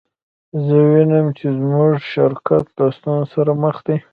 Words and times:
زه 0.65 0.77
وینم 0.91 1.27
چې 1.37 1.45
زموږ 1.59 1.93
شرکت 2.13 2.65
له 2.77 2.85
ستونزو 2.97 3.31
سره 3.35 3.51
مخ 3.63 3.77
دی 3.87 3.97